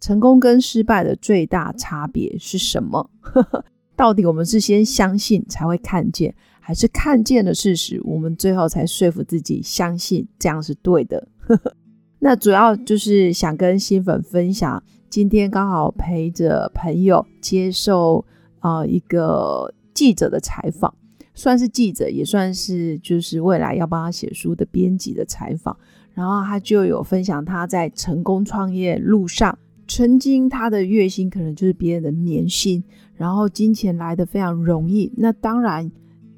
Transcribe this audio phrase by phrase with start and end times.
[0.00, 3.10] 成功跟失败的最大差别是什么？
[3.96, 11.26] 到底我们是先相信才会看见，还是看见了事实，我们最后才说服自己相信这样是对的？
[12.20, 18.24] 那主要就是想跟新粉分享，今天刚好陪着朋友接受
[18.58, 20.94] 啊一个记者的采访，
[21.34, 25.74] 算是记者，也算是就是未来要帮他写书的编辑的采访，
[26.12, 29.58] 然后他就有分享他在成功创业路上。
[29.88, 32.82] 曾经他的月薪可能就是别人的年薪，
[33.14, 35.12] 然后金钱来的非常容易。
[35.16, 35.90] 那当然，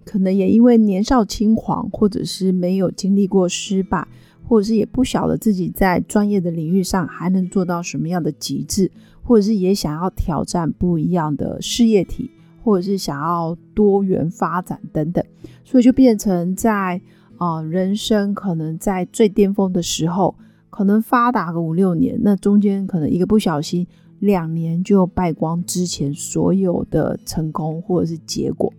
[0.05, 4.07] 可能也因为年少轻狂，或者是没有经历过失败，
[4.45, 8.91] 或者是也不晓得自己在专业的领域上还能做到什么样的极致，
[9.23, 12.31] 或者是也想要挑战不一样的事业体，
[12.63, 15.25] 或者是想要多元发展等等，
[15.65, 17.01] 所以就变成在
[17.39, 20.35] 啊人生可能在最巅峰的时候。
[20.79, 23.85] 可能发达个五六年，那中间可能一个不小心，
[24.21, 28.73] 两年就败光之前所有的成功或者是结果。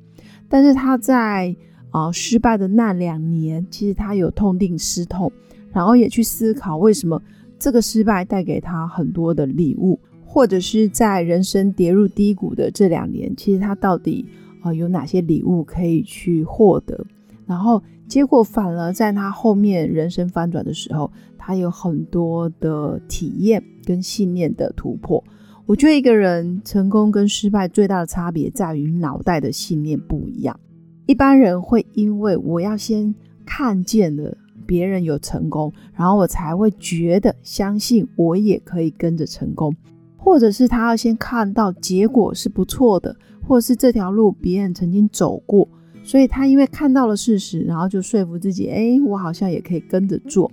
[0.48, 1.54] 但是他在
[1.90, 5.30] 啊失败的那两年，其实他有痛定思痛，
[5.74, 7.22] 然后也去思考为什么
[7.60, 14.26] 这个失败带给他很多的礼物，或者是在人生跌入低谷的这两年，其实他到底
[14.62, 17.06] 啊有哪些礼物可以去获得，
[17.50, 21.12] 然后结果反而在他后面人生翻转的时候。
[21.42, 25.24] 他有很多的体验跟信念的突破。
[25.66, 30.60] 我觉得一个人成功跟失败最大的差别在于脑袋的信念不一样。
[31.08, 33.16] 一般人会因为我要先
[33.48, 34.38] 看见了
[34.68, 39.76] 别人有成功，然后我才会觉得相信我也可以跟着成功，
[40.18, 43.16] 或者是他要先看到结果是不错的，
[43.48, 45.68] 或者是这条路别人曾经走过，
[46.10, 50.52] 所以他因为看到了事实，然后就说服自己，哎，我好像也可以跟着做。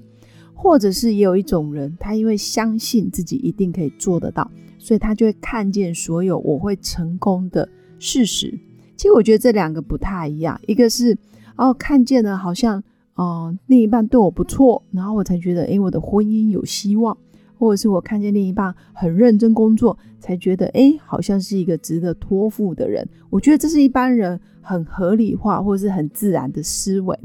[0.53, 7.67] 或者是也有一种人，他因为相信自己一定可以做得到，所以他就会看见所有我会成功的
[7.99, 8.53] 事实。
[8.97, 11.17] 其实我觉得这两个不太一样，一个是
[11.56, 12.83] 哦看见了好像
[13.15, 17.17] 哦另一半对我不错，然后我才觉得诶，我的婚姻有希望，
[17.59, 23.09] 或者是我看见另一半很认真工作，才觉得诶，好像是一个值得托付的人。
[23.31, 27.19] 我觉得这是一般人很合理化或是很自然的思维，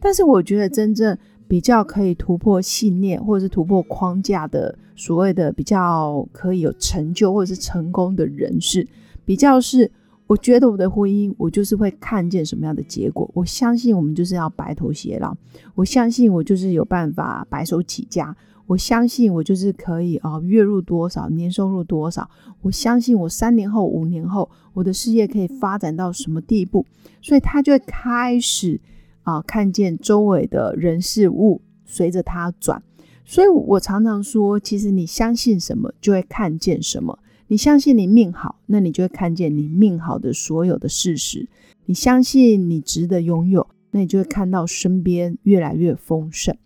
[0.00, 1.16] 但是我觉得真正。
[1.50, 8.86] 比较可以突破信念，或者是突破框架的所谓的比较可以有成就或者是成功的人士，
[9.24, 9.90] 比较是
[10.28, 13.28] 我觉得我的婚姻，我就是会看见什么样的结果。
[13.34, 15.36] 我相信我们就是要白头偕老，
[15.74, 18.36] 我相信我就是有办法白手起家，
[18.70, 22.30] 我相信我就是可以啊月入多少，年收入多少，
[22.62, 26.86] 我相信我三年后、五年后我的事业可以发展到什么地步，
[27.20, 28.80] 所以他就会开始。
[29.22, 32.82] 啊，看见周围的人事物随着他转，
[33.24, 37.18] 所以我常常说，其实你相信什么，就会看见什么。
[37.48, 41.46] 你相信你命好，那你就会看见你命好的所有的事实。
[41.84, 46.56] 你相信你值得拥有，那你就会看到身边越来越丰盛。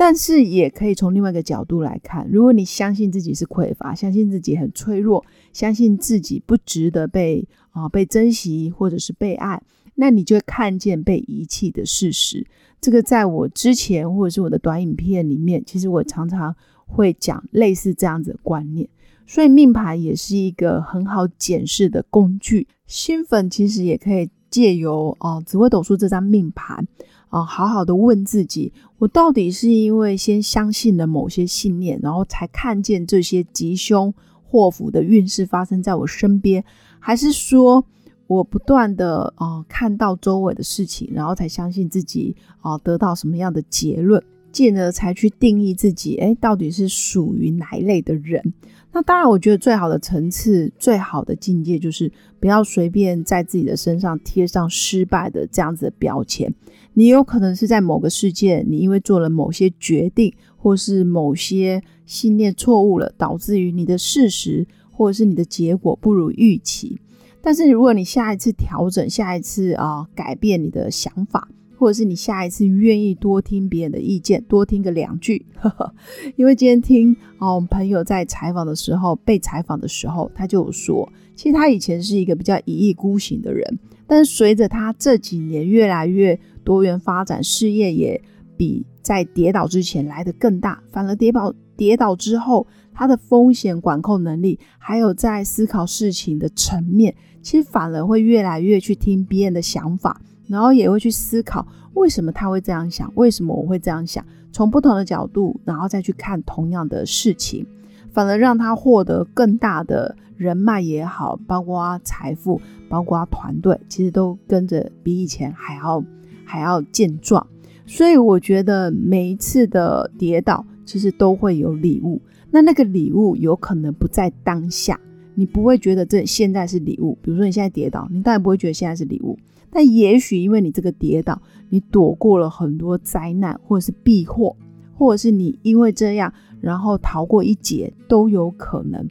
[0.00, 5.22] 但是也可以从另外一个角度来看，如果你相信自己是匮乏，相信自己很脆弱，
[5.52, 9.62] 相信自己不值得被啊被珍惜或者是被爱。
[9.96, 12.46] 那你就会看见被遗弃的事实。
[12.80, 16.56] 这个在我之前或者是我的短影片里面，其实我常常
[16.86, 18.88] 会讲类似这样子的观念。
[19.26, 22.66] 所以命盘也是一个很好检视的工具。
[22.86, 26.86] 新粉其实也可以借由哦紫微斗数这张命盘
[27.28, 34.12] 啊，好好的问自己：我到底是因为先相信了某些信念，然后才看见这些吉凶
[34.42, 36.64] 祸福的运势发生在我身边，
[36.98, 37.84] 还是说？
[38.26, 48.52] 我不断的啊看到周围的事情，然后才相信自己啊得到什么样的结论，进而才去定义自己，哎，到底是属于哪一类的人？
[48.92, 52.10] 那当然，我觉得最好的层次、最好的境界就是
[52.40, 56.52] 不要随便在自己的身上贴上失败的这样子的标签。
[56.94, 66.98] 你有可能是在某个事件，你因为做了某些决定，或是某些信念错误了，导致于你的事实或者是你的结果不如预期。
[67.40, 71.48] 但是如果你下一次调整，下一次啊改变你的想法，
[71.80, 75.46] 或者是你下一次愿意多听别人的意见，多听个两句。
[75.54, 75.94] 呵 呵
[76.36, 88.22] 因为今天听哦，我们朋友在采访的时候，被采访的时候，他就有说，其实他以前是一个比较一意孤行的人，但随着他这几年越来越多元发展，事业也
[88.58, 100.20] 比在跌倒之前来的更大，反而跌倒跌倒之后，他的风险管控能力，还有在思考事情的层面，其实反而会越来越去听别人的想法。
[100.50, 101.64] 然后也会去思考，
[101.94, 103.10] 为什么他会这样想？
[103.14, 104.24] 为什么我会这样想？
[104.52, 107.64] 从不同的角度，然后再去看同样的事情，
[108.10, 116.04] 反而让他获得更大的人脉也好，包括财富，包括团队，其实都跟着比以前还要
[116.44, 117.46] 还要健壮。
[117.86, 122.20] 所以我觉得每一次的跌倒，其实都会有礼物。
[122.50, 124.98] 那那个礼物有可能不在当下，
[125.36, 127.16] 你不会觉得这现在是礼物。
[127.22, 129.38] 比如说你现在跌倒，你当然不会觉得现在是礼物。
[129.70, 134.56] 但也许因为你这个跌倒，你躲过了很多灾难，或者是避祸，
[134.94, 139.08] 或者是你因为这样然后逃过一劫都有可能。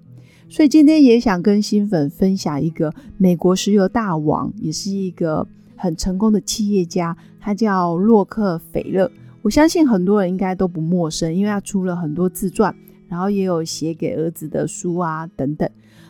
[0.49, 9.09] 所以今天也想跟新粉分享一个美国石油大王，也是一个很成功的企业家，他叫洛克菲勒。
[9.41, 12.75] 我相信很多人应该都不陌生，因为他出了很多自传，
[13.07, 15.69] 然后也有写给儿子的书啊等等。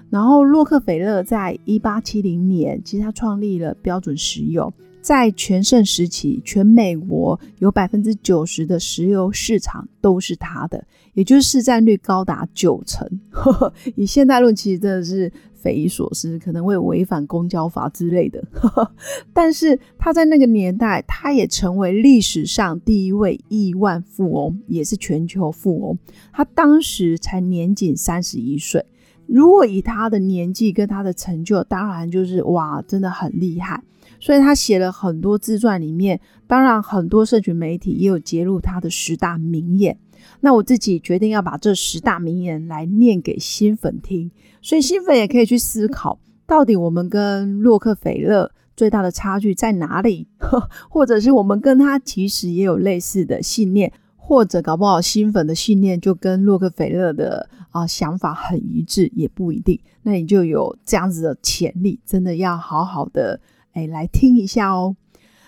[0.10, 10.84] 然后洛克菲勒在一八七零年，其实他创立了标准石油，在全盛时期，全美国有百分之九十的石油市场都是他的，
[11.14, 13.08] 也就是市占率高达九成。
[13.96, 18.44] 以现代论，其实真的是匪夷所思，可能会违反公交法之类的。
[19.32, 25.98] 但是他在那个年代，他也成为历史上第一位亿万富翁，也是全球富翁。
[26.34, 28.84] 他当时才年仅三十一岁。
[29.32, 33.84] 如果以他的年纪跟他的成就，当然就是哇，真的很厉害。
[34.20, 39.98] 所以他写了很多自传，里面当然很多社群媒体也有揭露他的十大名言。
[40.42, 44.30] 那我自己决定要把这十大名言来念给新粉听，
[44.62, 50.28] 所以新粉也可以去思考，到底我们跟洛克菲勒最大的差距在哪里，
[50.90, 53.94] 或者是我们跟他其实也有类似的信念。
[54.30, 59.80] 或者搞不好新粉的信念就跟洛克菲勒的啊想法很一致，也不一定。
[60.04, 63.42] 那你就有这样子的潜力，真的要好好的
[63.72, 64.96] 哎来听一下哦。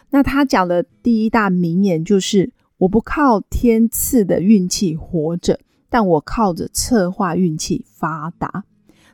[0.09, 8.63] 那他讲的第一大名言就是：我不靠天赐的运气活着，但我靠着策划运气发达。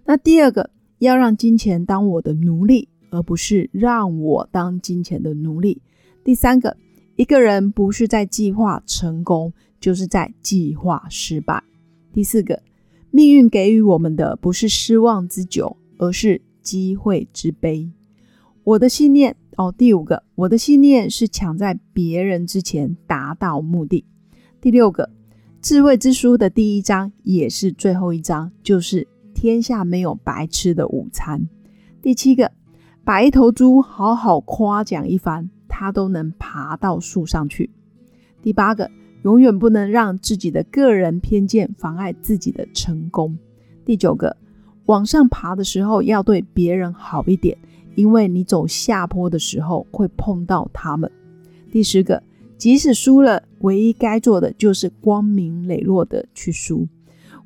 [0.05, 5.81] 那第二个，要让金钱当我的奴隶，而不是让我当金钱的奴隶。
[6.23, 6.77] 第三个。
[7.17, 11.63] 一个人不是在计划成功，就是在计划失败。
[12.13, 12.61] 第四个，
[13.09, 17.89] 命运给予我们的不是失望之酒，而是机会之杯。
[18.63, 24.05] 我的信念哦，第五个，我的信念是抢在别人之前达到目的。
[24.61, 25.09] 第六个，
[25.59, 31.49] 智慧之书的第一章也是最后一章，就是天下没有白吃的午餐。
[31.99, 32.51] 第七个，
[33.03, 35.49] 把一头猪好好夸奖一番。
[35.79, 37.69] 他都能爬到树上去。
[38.41, 38.89] 第八个，
[39.21, 43.38] 永远不能让自己的个人偏见妨碍自己的成功。
[43.85, 44.35] 第九个，
[44.88, 47.56] 往上爬的时候要对别人好一点，
[47.94, 51.12] 因为你走下坡的时候会碰到他们。
[51.71, 52.23] 第十个，
[52.57, 56.88] 即使输了，唯一该做的就是光明磊落的去输。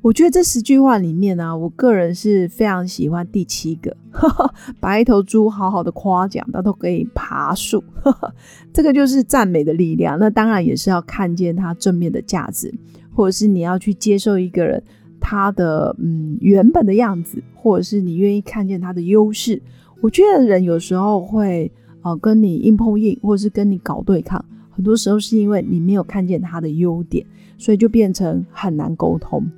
[0.02, 3.96] 我觉得这十句话里面呢，我个人是非常喜欢第七个，
[4.80, 7.82] 把一头猪好好的夸奖，它都可以爬树，
[8.74, 10.18] 这个就是赞美的力量。
[10.18, 12.74] 那当然也是要看见它正面的价值，
[13.14, 14.82] 或者是你要去接受一个人
[15.20, 19.62] 他的嗯原本的样子，或者是你愿意看见他的优势。
[20.00, 21.70] 我觉得人有时候会
[22.02, 27.24] 呃跟你硬碰硬，或者是跟你搞对抗，很多时候是因为你没有看见他的优点，
[27.56, 29.48] 所以就变成很难沟通。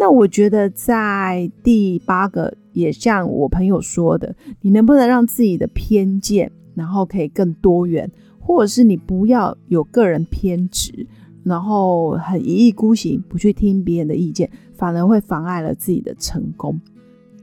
[0.00, 11.06] 那我觉得在第八个，也像我朋友说的，你能不能让自己的偏见，然后可以更多元，或者是你不要有个人偏执，
[11.44, 16.80] 然后很一意孤行，不去听别人的意见，反而会妨碍了自己的成功。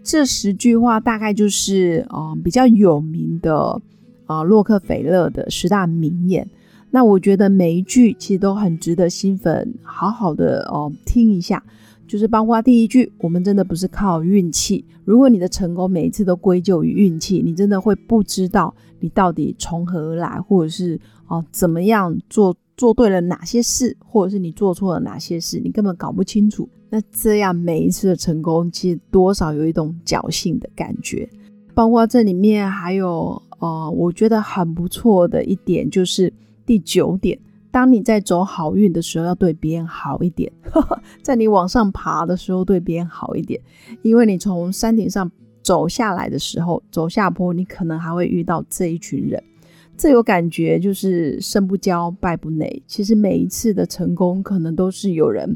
[0.02, 3.80] 这十句话大概就是啊比较有名的
[4.26, 6.50] 啊洛克菲勒的十大名言。
[6.90, 11.64] 那我觉得每一句其实都很值得新粉好好的哦听一下。
[12.08, 14.86] 就是包括第一句，我们真的不是靠运气。
[15.04, 26.68] 如果你的成功每一次都归咎于运气，你真的会不知道你到底从何而来，或者是哦怎么样做做对了哪些事，或者是你做错了哪些事，你根本搞不清楚。
[26.90, 31.30] 那这样每一次的成功，其实多少有一种侥幸的感觉。
[31.74, 36.34] 包括这里面还有呃，我觉得很不错的一点就是。
[36.68, 37.40] 第九点，
[37.78, 40.52] 当你在走好运的时候，要对别人好一点；
[41.22, 43.62] 在你往上爬的时候，对别人好一点，
[44.02, 45.32] 因为你从山顶上
[45.62, 49.44] 走下来的时候，走下坡，你可能还会遇到这一群人。
[49.96, 52.82] 这有感觉，就是胜不骄，败不馁。
[52.88, 55.56] 其实每一次的成功，可能都是有人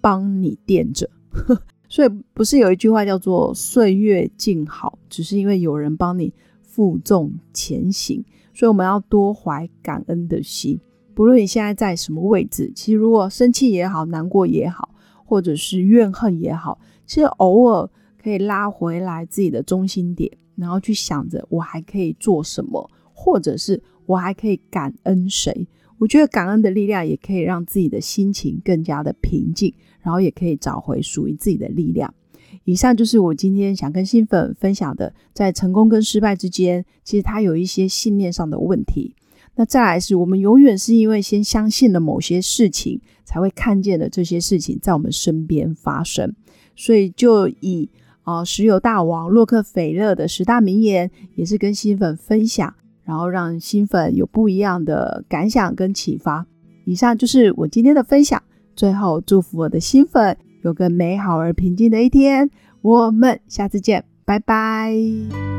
[0.00, 1.06] 帮你垫着。
[1.86, 6.32] 所以不是有一句话叫做“岁月静好”，只是因为有人帮你
[6.62, 8.24] 负重前行。
[8.54, 10.80] 所以我们要多怀感恩的心，
[11.18, 14.94] 不论你现在在什么位置，其实如果生气也好，难过也好，
[15.24, 17.90] 或者是怨恨也好，其实偶尔
[18.22, 22.88] 可以拉回来自己的中心点，然后去想着我还可以做什么。
[23.12, 25.66] 或者是我还可以感恩谁？
[25.98, 32.14] 我觉得感恩的力量也可以让自己的心情更加的平静，然后也可以找回属于自己的力量。
[32.62, 39.16] 以上就是我今天想跟新粉分享的，在成功跟失败之间，其实它有一些信念上的问题。
[39.58, 46.32] 那再来是我们永远是因为先相信了某些事情，才会看见了这些事情在我们身边发生。
[46.76, 47.90] 所以就以
[48.22, 52.72] 啊石油大王洛克菲勒的十大名言，也是跟新粉分享。
[53.02, 56.46] 然后让新粉有不一样的感想跟启发。
[56.84, 58.40] 以上就是我今天的分享。
[58.76, 62.48] 最后祝福我的新粉有个美好而平静的一天。
[62.80, 64.94] 我们下次见，拜拜。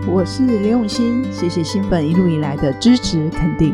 [0.08, 3.74] 我是刘永新，谢谢新粉一路以来的支持肯定。